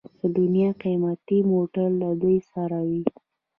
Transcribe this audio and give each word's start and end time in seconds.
د 0.19 0.21
دنیا 0.37 0.69
قیمتي 0.83 1.39
موټر 1.51 1.87
له 2.01 2.09
دوی 2.21 2.37
سره 2.51 2.77
وي. 2.89 3.03